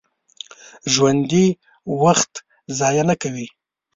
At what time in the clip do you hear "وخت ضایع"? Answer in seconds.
2.01-3.03